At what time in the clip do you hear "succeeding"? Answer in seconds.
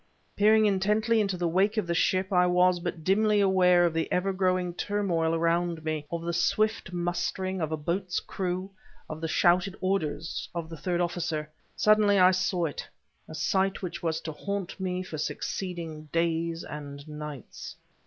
15.19-16.05